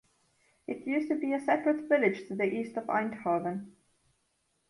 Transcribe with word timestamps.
It 0.65 0.87
used 0.87 1.09
to 1.09 1.19
be 1.19 1.31
a 1.33 1.39
separate 1.39 1.87
village 1.87 2.27
to 2.27 2.35
the 2.35 2.45
east 2.45 2.75
of 2.75 2.85
Eindhoven. 2.85 3.73